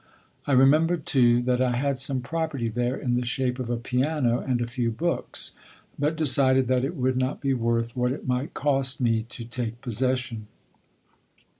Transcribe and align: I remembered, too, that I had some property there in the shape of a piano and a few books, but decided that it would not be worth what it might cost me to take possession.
I 0.47 0.53
remembered, 0.53 1.05
too, 1.05 1.43
that 1.43 1.61
I 1.61 1.73
had 1.75 1.99
some 1.99 2.21
property 2.21 2.69
there 2.69 2.95
in 2.97 3.13
the 3.13 3.23
shape 3.23 3.59
of 3.59 3.69
a 3.69 3.77
piano 3.77 4.39
and 4.39 4.59
a 4.59 4.65
few 4.65 4.89
books, 4.89 5.51
but 5.99 6.15
decided 6.15 6.65
that 6.69 6.83
it 6.83 6.95
would 6.95 7.17
not 7.17 7.39
be 7.39 7.53
worth 7.53 7.95
what 7.95 8.11
it 8.11 8.27
might 8.27 8.55
cost 8.55 8.99
me 8.99 9.27
to 9.29 9.45
take 9.45 9.79
possession. 9.79 10.47